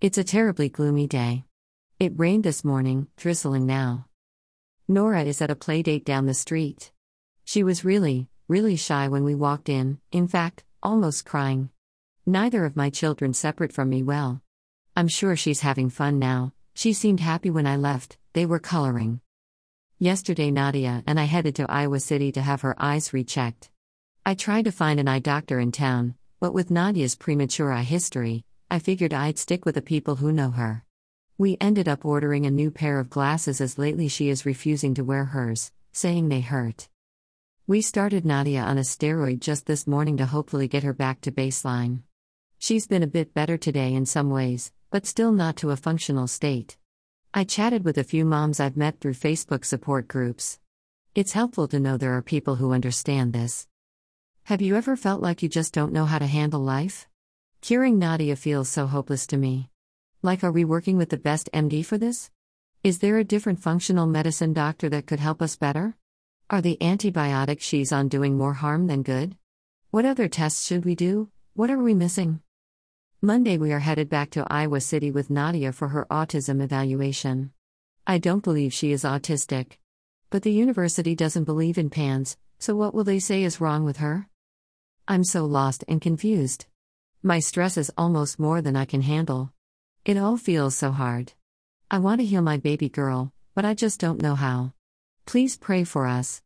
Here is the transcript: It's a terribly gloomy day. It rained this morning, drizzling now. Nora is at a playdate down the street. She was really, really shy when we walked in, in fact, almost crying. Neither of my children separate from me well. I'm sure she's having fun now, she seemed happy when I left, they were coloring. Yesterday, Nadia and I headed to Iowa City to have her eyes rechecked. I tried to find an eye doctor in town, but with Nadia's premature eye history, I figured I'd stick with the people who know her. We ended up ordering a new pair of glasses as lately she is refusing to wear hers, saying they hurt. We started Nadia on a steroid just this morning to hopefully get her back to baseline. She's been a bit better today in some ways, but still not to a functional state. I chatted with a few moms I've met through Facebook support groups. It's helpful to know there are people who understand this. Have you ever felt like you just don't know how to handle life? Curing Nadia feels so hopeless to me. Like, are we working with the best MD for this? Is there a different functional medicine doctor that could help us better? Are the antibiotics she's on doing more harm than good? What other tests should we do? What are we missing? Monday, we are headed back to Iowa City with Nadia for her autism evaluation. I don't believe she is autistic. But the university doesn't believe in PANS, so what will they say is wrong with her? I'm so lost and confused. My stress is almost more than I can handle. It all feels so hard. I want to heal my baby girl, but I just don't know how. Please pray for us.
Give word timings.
It's 0.00 0.16
a 0.16 0.22
terribly 0.22 0.68
gloomy 0.68 1.08
day. 1.08 1.42
It 1.98 2.16
rained 2.16 2.44
this 2.44 2.64
morning, 2.64 3.08
drizzling 3.16 3.66
now. 3.66 4.06
Nora 4.86 5.24
is 5.24 5.42
at 5.42 5.50
a 5.50 5.56
playdate 5.56 6.04
down 6.04 6.26
the 6.26 6.34
street. 6.34 6.92
She 7.44 7.64
was 7.64 7.84
really, 7.84 8.28
really 8.46 8.76
shy 8.76 9.08
when 9.08 9.24
we 9.24 9.34
walked 9.34 9.68
in, 9.68 9.98
in 10.12 10.28
fact, 10.28 10.62
almost 10.84 11.24
crying. 11.24 11.70
Neither 12.24 12.64
of 12.64 12.76
my 12.76 12.90
children 12.90 13.34
separate 13.34 13.72
from 13.72 13.88
me 13.88 14.04
well. 14.04 14.40
I'm 14.94 15.08
sure 15.08 15.34
she's 15.34 15.62
having 15.62 15.90
fun 15.90 16.20
now, 16.20 16.52
she 16.74 16.92
seemed 16.92 17.18
happy 17.18 17.50
when 17.50 17.66
I 17.66 17.74
left, 17.74 18.18
they 18.34 18.46
were 18.46 18.60
coloring. 18.60 19.20
Yesterday, 19.98 20.52
Nadia 20.52 21.02
and 21.08 21.18
I 21.18 21.24
headed 21.24 21.56
to 21.56 21.68
Iowa 21.68 21.98
City 21.98 22.30
to 22.30 22.40
have 22.40 22.60
her 22.60 22.76
eyes 22.78 23.12
rechecked. 23.12 23.68
I 24.24 24.34
tried 24.34 24.66
to 24.66 24.70
find 24.70 25.00
an 25.00 25.08
eye 25.08 25.18
doctor 25.18 25.58
in 25.58 25.72
town, 25.72 26.14
but 26.38 26.54
with 26.54 26.70
Nadia's 26.70 27.16
premature 27.16 27.72
eye 27.72 27.82
history, 27.82 28.44
I 28.70 28.78
figured 28.78 29.14
I'd 29.14 29.38
stick 29.38 29.64
with 29.64 29.76
the 29.76 29.82
people 29.82 30.16
who 30.16 30.30
know 30.30 30.50
her. 30.50 30.84
We 31.38 31.56
ended 31.58 31.88
up 31.88 32.04
ordering 32.04 32.44
a 32.44 32.50
new 32.50 32.70
pair 32.70 33.00
of 33.00 33.08
glasses 33.08 33.62
as 33.62 33.78
lately 33.78 34.08
she 34.08 34.28
is 34.28 34.44
refusing 34.44 34.92
to 34.94 35.04
wear 35.04 35.24
hers, 35.24 35.72
saying 35.92 36.28
they 36.28 36.42
hurt. 36.42 36.90
We 37.66 37.80
started 37.80 38.26
Nadia 38.26 38.60
on 38.60 38.76
a 38.76 38.82
steroid 38.82 39.40
just 39.40 39.64
this 39.64 39.86
morning 39.86 40.18
to 40.18 40.26
hopefully 40.26 40.68
get 40.68 40.82
her 40.82 40.92
back 40.92 41.22
to 41.22 41.32
baseline. 41.32 42.00
She's 42.58 42.86
been 42.86 43.02
a 43.02 43.06
bit 43.06 43.32
better 43.32 43.56
today 43.56 43.94
in 43.94 44.04
some 44.04 44.28
ways, 44.28 44.70
but 44.90 45.06
still 45.06 45.32
not 45.32 45.56
to 45.56 45.70
a 45.70 45.76
functional 45.76 46.26
state. 46.26 46.76
I 47.32 47.44
chatted 47.44 47.86
with 47.86 47.96
a 47.96 48.04
few 48.04 48.26
moms 48.26 48.60
I've 48.60 48.76
met 48.76 49.00
through 49.00 49.14
Facebook 49.14 49.64
support 49.64 50.08
groups. 50.08 50.58
It's 51.14 51.32
helpful 51.32 51.68
to 51.68 51.80
know 51.80 51.96
there 51.96 52.16
are 52.18 52.22
people 52.22 52.56
who 52.56 52.74
understand 52.74 53.32
this. 53.32 53.66
Have 54.44 54.60
you 54.60 54.76
ever 54.76 54.94
felt 54.94 55.22
like 55.22 55.42
you 55.42 55.48
just 55.48 55.72
don't 55.72 55.92
know 55.92 56.04
how 56.04 56.18
to 56.18 56.26
handle 56.26 56.60
life? 56.60 57.07
Curing 57.60 57.98
Nadia 57.98 58.36
feels 58.36 58.68
so 58.68 58.86
hopeless 58.86 59.26
to 59.26 59.36
me. 59.36 59.68
Like, 60.22 60.42
are 60.42 60.52
we 60.52 60.64
working 60.64 60.96
with 60.96 61.10
the 61.10 61.16
best 61.16 61.50
MD 61.52 61.84
for 61.84 61.98
this? 61.98 62.30
Is 62.84 63.00
there 63.00 63.18
a 63.18 63.24
different 63.24 63.60
functional 63.60 64.06
medicine 64.06 64.52
doctor 64.52 64.88
that 64.88 65.06
could 65.06 65.20
help 65.20 65.42
us 65.42 65.56
better? 65.56 65.96
Are 66.48 66.62
the 66.62 66.80
antibiotics 66.82 67.64
she's 67.64 67.92
on 67.92 68.08
doing 68.08 68.38
more 68.38 68.54
harm 68.54 68.86
than 68.86 69.02
good? 69.02 69.36
What 69.90 70.04
other 70.04 70.28
tests 70.28 70.66
should 70.66 70.84
we 70.84 70.94
do? 70.94 71.30
What 71.54 71.68
are 71.70 71.78
we 71.78 71.94
missing? 71.94 72.40
Monday, 73.20 73.58
we 73.58 73.72
are 73.72 73.80
headed 73.80 74.08
back 74.08 74.30
to 74.30 74.46
Iowa 74.48 74.80
City 74.80 75.10
with 75.10 75.28
Nadia 75.28 75.72
for 75.72 75.88
her 75.88 76.06
autism 76.10 76.62
evaluation. 76.62 77.50
I 78.06 78.18
don't 78.18 78.44
believe 78.44 78.72
she 78.72 78.92
is 78.92 79.02
autistic. 79.02 79.78
But 80.30 80.42
the 80.42 80.52
university 80.52 81.16
doesn't 81.16 81.44
believe 81.44 81.76
in 81.76 81.90
PANS, 81.90 82.36
so 82.58 82.76
what 82.76 82.94
will 82.94 83.04
they 83.04 83.18
say 83.18 83.42
is 83.42 83.60
wrong 83.60 83.84
with 83.84 83.96
her? 83.96 84.28
I'm 85.08 85.24
so 85.24 85.44
lost 85.44 85.84
and 85.88 86.00
confused. 86.00 86.66
My 87.22 87.40
stress 87.40 87.76
is 87.76 87.90
almost 87.98 88.38
more 88.38 88.62
than 88.62 88.76
I 88.76 88.84
can 88.84 89.02
handle. 89.02 89.52
It 90.04 90.16
all 90.16 90.36
feels 90.36 90.76
so 90.76 90.92
hard. 90.92 91.32
I 91.90 91.98
want 91.98 92.20
to 92.20 92.24
heal 92.24 92.42
my 92.42 92.58
baby 92.58 92.88
girl, 92.88 93.32
but 93.56 93.64
I 93.64 93.74
just 93.74 93.98
don't 93.98 94.22
know 94.22 94.36
how. 94.36 94.72
Please 95.26 95.56
pray 95.56 95.82
for 95.82 96.06
us. 96.06 96.36